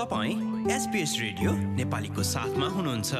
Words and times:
तपाईँ 0.00 0.70
SBS 0.72 1.12
radio 1.20 1.50
नेपालीको 1.76 2.22
साथमा 2.24 2.66
हुनुहुन्छ। 2.66 3.12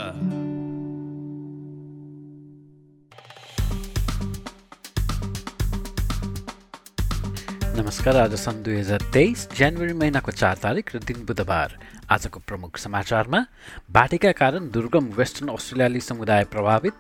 नमस्कार 7.77 8.17
आज 8.17 8.35
सन् 8.41 8.63
दुई 8.65 8.77
हजार 8.77 9.05
तेइस 9.13 9.49
जनवरी 9.53 9.93
महिनाको 9.93 10.33
चार 10.33 10.57
तारिक 10.57 10.97
र 10.97 10.99
दिन 11.05 11.25
बुधबार। 11.29 11.79
आजको 12.09 12.41
प्रमुख 12.49 12.79
समाचारमा 12.81 13.45
बाढीका 13.93 14.33
कारण 14.33 14.73
दुर्गम 14.73 15.13
वेस्टर्न 15.21 15.53
अस्ट्रेलियाली 15.53 16.01
समुदाय 16.01 16.45
प्रभावित 16.49 16.95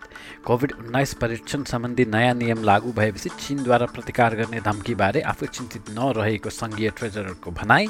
कोभिड 0.44 0.72
उन्नाइस 0.76 1.14
परीक्षण 1.24 1.64
सम्बन्धी 1.72 2.04
नयाँ 2.04 2.34
नियम 2.36 2.64
लागू 2.68 2.92
भएपछि 2.92 3.28
चीनद्वारा 3.40 3.86
प्रतिकार 3.96 4.36
गर्ने 4.36 4.60
धम्कीबारे 4.60 5.20
आफू 5.32 5.46
चिन्तित 5.48 5.96
नरहेको 5.96 6.50
सङ्घीय 6.52 6.90
ट्रेजररको 6.98 7.50
भनाई 7.50 7.88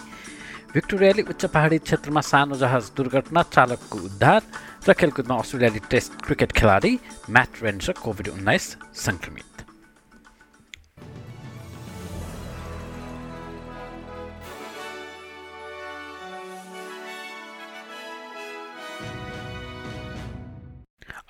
भिक्टोरियाली 0.70 1.22
उच्च 1.26 1.44
पहाडी 1.50 1.78
क्षेत्रमा 1.82 2.20
सानो 2.22 2.54
जहाज 2.56 2.90
दुर्घटना 2.96 3.42
चालकको 3.42 3.98
उद्धार 4.06 4.42
र 4.86 4.92
खेलकुदमा 4.94 5.34
अस्ट्रेलियाली 5.42 5.82
टेस्ट 5.90 6.22
क्रिकेट 6.22 6.52
खेलाडी 6.54 6.92
म्याट 7.26 7.62
रेन्सर 7.62 7.98
कोभिड 7.98 8.28
उन्नाइस 8.30 8.66
सङ्क्रमित। 9.02 9.66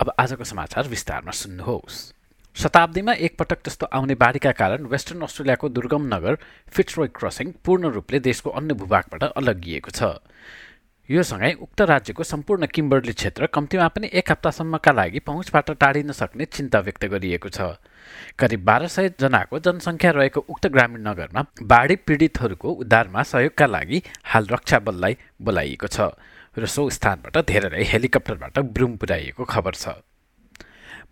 अब 0.00 0.12
आजको 0.20 0.44
समाचार 0.44 0.88
विस्तारमा 0.88 1.32
सुन्नुहोस्। 1.32 2.19
शताब्दीमा 2.56 3.12
एकपटक 3.14 3.58
जस्तो 3.66 3.86
आउने 3.86 4.14
बाढीका 4.14 4.50
कारण 4.52 4.86
वेस्टर्न 4.86 5.20
अस्ट्रेलियाको 5.22 5.68
दुर्गम 5.68 6.14
नगर 6.14 6.36
फिट्सरोय 6.68 7.08
क्रसिङ 7.16 7.52
पूर्ण 7.64 7.90
रूपले 7.92 8.20
देशको 8.20 8.50
अन्य 8.50 8.74
भूभागबाट 8.74 9.22
अलगिएको 9.22 9.90
छ। 9.90 10.18
यो 11.08 11.22
सँगै 11.22 11.52
उक्त 11.62 11.80
राज्यको 11.82 12.22
सम्पूर्ण 12.22 12.66
किम्बर्ली 12.66 13.12
क्षेत्र 13.12 13.46
कम्तीमा 13.54 13.86
पनि 13.88 14.10
एक 14.12 14.30
हप्तासम्मका 14.30 14.92
लागि 14.92 15.18
पहुँचबाट 15.20 15.70
टाढिन 15.80 16.12
सक्ने 16.12 16.44
चिन्ता 16.46 16.78
व्यक्त 16.80 17.04
गरिएको 17.06 17.48
छ। 17.48 17.78
करिब 18.36 18.64
बाह्र 18.64 18.86
सय 18.88 19.08
जनाको 19.20 19.58
जनसङ्ख्या 19.58 20.10
रहेको 20.10 20.44
उक्त 20.48 20.66
ग्रामीण 20.68 21.06
नगरमा 21.06 21.46
बाढी 21.64 21.96
पीडितहरूको 22.04 22.68
उद्धारमा 22.82 23.22
सहयोगका 23.22 23.66
लागि 23.66 24.02
हाल 24.26 24.46
रक्षा 24.50 24.78
बललाई 24.84 25.16
बोलाइएको 25.40 25.86
छ। 25.88 26.12
र 26.58 26.66
सो 26.66 26.90
स्थानबाट 26.90 27.36
धेरै 27.46 27.84
हेलिकप्टरबाट 27.86 28.58
ब्रुम 28.74 28.96
पुर्याइएको 28.98 29.44
खबर 29.46 29.74
छ। 29.74 29.98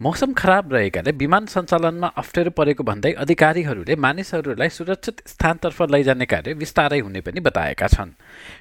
मौसम 0.00 0.32
खराब 0.32 0.72
रहेकाले 0.72 1.10
विमान 1.18 1.46
सञ्चालनमा 1.50 2.08
अप्ठ्यारो 2.20 2.50
परेको 2.54 2.84
भन्दै 2.86 3.10
अधिकारीहरूले 3.18 3.94
मानिसहरूलाई 3.98 4.68
सुरक्षित 4.70 5.22
स्थानतर्फ 5.27 5.78
लैजाने 5.90 6.27
कार्य 6.30 6.52
विस्तारै 6.55 6.98
हुने 7.00 7.20
पनि 7.27 7.40
बताएका 7.42 7.86
छन्। 7.88 8.14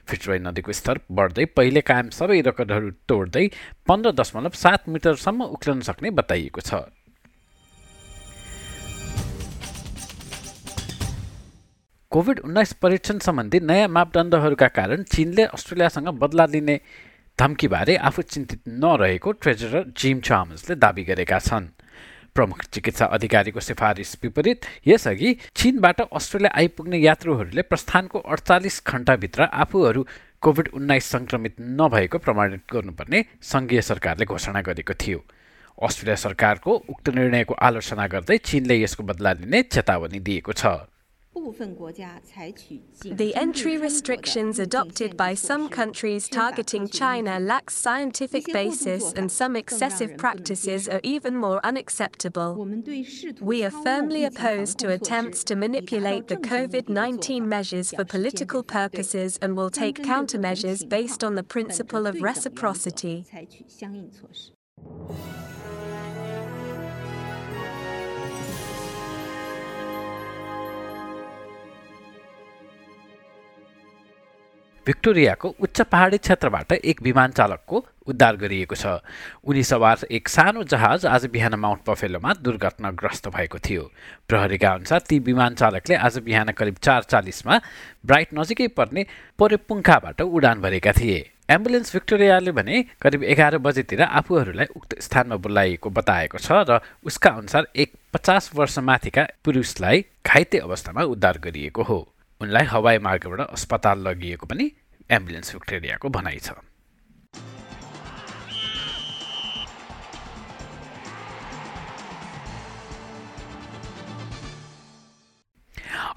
फिटरोय 0.09 0.39
नदीको 0.41 0.71
स्तर 0.73 0.99
बढ्दै 1.13 1.45
पहिले 1.53 1.81
कायम 1.85 2.09
सबै 2.09 2.41
रेकर्डहरू 2.41 2.89
तोड्दै 3.05 3.45
पन्ध्र 3.87 4.11
दशमलव 4.17 4.57
सात 4.57 4.89
मिटरसम्म 4.89 5.41
उक्लन 5.53 5.79
सक्ने 5.85 6.09
बताइएको 6.17 6.61
छ। 6.61 6.89
कोभिड 12.11 12.39
उन्नाइस 12.39 12.73
परीक्षण 12.81 13.17
सम्बन्धी 13.21 13.59
नयाँ 13.61 13.93
मापदण्डहरूका 13.93 14.67
कारण 14.73 15.03
चीनले 15.05 15.43
अस्ट्रेलियासँग 15.53 16.09
बदला 16.17 16.45
लिने 16.49 16.81
धम्कीबारे 17.39 17.95
आफू 18.01 18.21
चिन्तित 18.23 18.61
नरहेको 18.81 19.31
ट्रेजरर 19.31 19.83
जिम 19.93 20.19
चामसले 20.19 20.75
दावी 20.75 21.03
गरेका 21.05 21.37
छन्। 21.39 21.65
प्रमुख 22.33 22.63
चिकित्सा 22.73 23.05
अधिकारीको 23.13 23.59
सिफारिस 23.61 24.15
विपरीत 24.23 24.65
यसअघि 24.87 25.33
चीनबाट 25.53 26.01
अस्ट्रेलिया 26.01 26.51
आइपुग्ने 26.57 26.97
यात्रुहरूले 26.97 27.61
प्रस्थानको 27.61 28.19
अडचालिस 28.25 28.81
घण्टाभित्र 28.83 29.43
आफूहरू 29.53 30.05
कोभिड 30.41 30.67
उन्नाइस 30.73 31.05
सङ्क्रमित 31.13 31.55
नभएको 31.77 32.17
प्रमाणित 32.25 32.63
गर्नुपर्ने 32.73 33.23
सङ्घीय 33.43 33.81
सरकारले 33.85 34.25
घोषणा 34.25 34.61
गरेको 34.65 34.93
थियो। 34.97 35.21
अस्ट्रेलिया 35.77 36.15
सरकारको 36.17 36.71
उक्त 36.89 37.09
निर्णयको 37.13 37.53
आलोचना 37.53 38.07
गर्दै 38.07 38.37
चीनले 38.49 38.81
यसको 38.81 39.03
बदला 39.03 39.31
लिने 39.37 39.61
चेतावनी 39.69 40.19
दिएको 40.25 40.53
छ। 40.53 40.89
The 41.37 43.33
entry 43.35 43.77
restrictions 43.77 44.59
adopted 44.59 45.15
by 45.15 45.35
some 45.35 45.69
countries 45.69 46.27
targeting 46.27 46.89
China 46.89 47.39
lack 47.39 47.69
scientific 47.69 48.45
basis 48.51 49.13
and 49.13 49.31
some 49.31 49.55
excessive 49.55 50.17
practices 50.17 50.89
are 50.89 50.99
even 51.03 51.35
more 51.35 51.63
unacceptable. 51.63 52.67
We 53.39 53.63
are 53.63 53.69
firmly 53.69 54.25
opposed 54.25 54.79
to 54.79 54.89
attempts 54.89 55.43
to 55.45 55.55
manipulate 55.55 56.27
the 56.27 56.37
COVID 56.37 56.89
19 56.89 57.47
measures 57.47 57.91
for 57.91 58.03
political 58.03 58.63
purposes 58.63 59.37
and 59.41 59.55
will 59.55 59.69
take 59.69 60.03
countermeasures 60.03 60.87
based 60.89 61.23
on 61.23 61.35
the 61.35 61.43
principle 61.43 62.07
of 62.07 62.21
reciprocity. 62.21 63.25
भिक्टोरियाको 74.87 75.47
उच्च 75.59 75.81
पहाडी 75.83 76.17
क्षेत्रबाट 76.17 76.71
एक 76.73 77.01
विमान 77.03 77.31
चालकको 77.31 77.85
उद्धार 78.07 78.35
गरिएको 78.37 78.75
छ। 78.75 79.03
उनी 79.43 79.63
सवार 79.63 80.07
एक 80.09 80.29
सानो 80.29 80.63
जहाज 80.63 81.05
आज 81.05 81.25
बिहान 81.27 81.55
माउन्ट 81.59 81.81
पफेलोमा 81.83 82.33
दुर्घटनाग्रस्त 82.39 83.27
भएको 83.27 83.59
थियो। 83.59 83.83
प्रहरीका 84.29 84.69
अनुसार 84.71 84.99
ती 85.09 85.19
विमान 85.19 85.55
चालकले 85.55 85.95
आज 85.97 86.17
बिहान 86.23 86.51
करिब 86.55 86.75
चार 86.79 87.03
चालिसमा 87.03 87.59
ब्राइट 88.05 88.29
नजिकै 88.33 88.67
पर्ने 88.71 89.05
पोरेपुङ्खाबाट 89.39 90.21
उडान 90.23 90.61
भरेका 90.61 90.91
थिए। 90.93 91.19
एम्बुलेन्स 91.49 91.93
भिक्टोरियाले 91.93 92.51
भने 92.51 92.83
करिब 93.01 93.23
एघार 93.25 93.57
बजेतिर 93.59 94.01
आफूहरूलाई 94.01 94.67
उक्त 94.75 94.99
स्थानमा 95.01 95.35
बोलाइएको 95.35 95.89
बताएको 95.91 96.37
छ 96.39 96.63
र 96.63 96.79
उसका 97.03 97.29
अनुसार 97.37 97.67
एक 97.75 97.91
पचास 98.13 98.51
वर्षमाथिका 98.55 99.27
पुरुषलाई 99.43 100.05
घाइते 100.25 100.57
अवस्थामा 100.59 101.03
उद्धार 101.11 101.37
गरिएको 101.43 101.83
हो। 101.83 101.99
उनलाई 102.41 102.65
हवाई 102.69 102.97
मार्गबाट 103.01 103.49
अस्पताल 103.49 103.97
लगिएको 104.07 104.45
पनि 104.45 104.65
एम्बुलेन्स 105.09 105.53
भिक्टोरियाको 105.53 106.09
भनाइ 106.09 106.39
छ। 106.39 106.53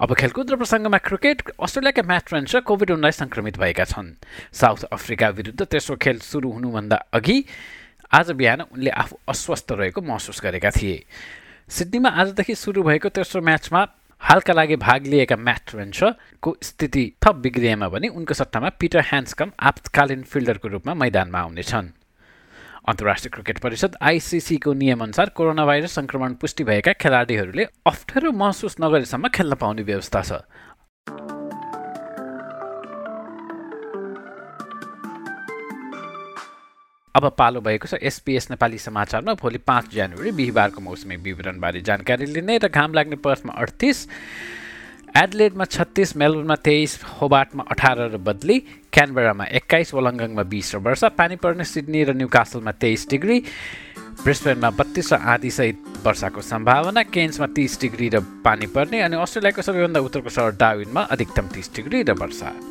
अब 0.01 0.13
खेलकुद 0.17 0.49
र 0.51 0.55
प्रसङ्गमा 0.57 0.97
क्रिकेट 0.97 1.37
अस्ट्रेलियाका 1.57 2.01
म्याच 2.05 2.33
रेन्सर 2.33 2.61
कोभिड 2.65 2.91
उन्नाइस 2.91 3.17
सङ्क्रमित 3.21 3.57
भएका 3.57 3.85
छन्। 3.85 4.17
साउथ 4.49 4.93
अफ्रिका 4.93 5.29
विरुद्ध 5.29 5.61
तेस्रो 5.61 5.95
खेल 5.97 6.17
सुरु 6.21 6.49
हुनुभन्दा 6.51 6.97
अघि 7.13 7.37
आज 8.09 8.31
बिहान 8.33 8.61
उनले 8.73 8.89
आफू 8.89 9.17
अस्वस्थ 9.29 9.71
रहेको 9.71 10.01
महसुस 10.01 10.41
गरेका 10.41 10.69
थिए। 10.73 11.05
सिडनीमा 11.69 12.09
आजदेखि 12.09 12.55
सुरु 12.55 12.81
भएको 12.83 13.09
तेस्रो 13.09 13.41
म्याचमा 13.41 13.81
हालका 14.21 14.53
लागि 14.53 14.75
भाग 14.75 15.05
लिएका 15.07 15.35
म्याट 15.35 15.75
रेन्सको 15.75 16.55
स्थिति 16.63 17.03
थप 17.25 17.35
बिग्रिएमा 17.35 17.87
पनि 17.89 18.07
उनको 18.07 18.33
सट्टामा 18.33 18.69
पिटर 18.79 19.01
ह्यान्सकम 19.01 19.51
आपतकालीन 19.59 20.21
फिल्डरको 20.23 20.67
रूपमा 20.67 20.93
मैदानमा 20.93 21.39
आउनेछन्। 21.39 21.89
अन्तर्राष्ट्रिय 22.81 23.31
क्रिकेट 23.33 23.59
परिषद 23.59 23.95
आइसिसीको 24.01 24.73
नियमअनुसार 24.73 25.29
कोरोना 25.35 25.65
भाइरस 25.65 25.95
सङ्क्रमण 25.95 26.33
पुष्टि 26.33 26.63
भएका 26.63 26.93
खेलाडीहरूले 27.01 27.65
अप्ठ्यारो 27.85 28.31
महसुस 28.31 28.75
नगरेसम्म 28.81 29.27
खेल्न 29.27 29.55
पाउने 29.55 29.83
व्यवस्था 29.83 30.21
छ। 30.21 30.31
अब 37.15 37.27
पालो 37.37 37.61
भएको 37.61 37.87
छ 37.87 37.93
एसपिएस 38.01 38.49
नेपाली 38.51 38.77
समाचारमा 38.77 39.33
भोलि 39.35 39.57
पाँच 39.67 39.93
जनवरी 39.93 40.31
बिहिबारको 40.31 40.81
मौसमी 40.81 41.15
विवरणबारे 41.19 41.81
जानकारी 41.83 42.25
लिने 42.25 42.57
र 42.57 42.67
घाम 42.69 42.93
लाग्ने 42.93 43.15
पर्थमा 43.19 43.53
अडतिस 43.53 43.97
एडलेडमा 45.17 45.65
छत्तिस 45.65 46.15
मेलबुर्नमा 46.15 46.55
तेइस 46.63 46.99
होबाटमा 47.19 47.63
अठार 47.67 47.99
र 48.15 48.17
बदली 48.17 48.59
क्यानबेरामा 48.95 49.45
एक्काइस 49.59 49.93
वलङ्गङमा 49.93 50.43
बिस 50.47 50.73
र 50.75 50.77
वर्षा 50.87 51.09
पानी 51.19 51.35
पर्ने 51.35 51.63
सिडनी 51.67 52.03
र 52.03 52.15
न्यू 52.15 52.27
कासलमा 52.31 52.71
तेइस 52.79 53.07
डिग्री 53.09 53.39
ब्रिस्बेनमा 54.23 54.69
बत्तिस 54.79 55.13
र 55.13 55.19
आधीसहित 55.35 56.07
वर्षाको 56.07 56.41
सम्भावना 56.47 57.03
केन्समा 57.11 57.47
तिस 57.51 57.79
डिग्री 57.81 58.09
र 58.15 58.23
पानी 58.39 58.71
पर्ने 58.71 59.01
अनि 59.03 59.19
अस्ट्रेलियाको 59.19 59.61
सबैभन्दा 59.61 59.99
उत्तरको 59.99 60.29
सहर 60.31 60.55
डाविनमा 60.55 61.01
अधिकतम 61.11 61.55
तिस 61.59 61.75
डिग्री 61.75 62.03
र 62.03 62.15
वर्षा। 62.15 62.70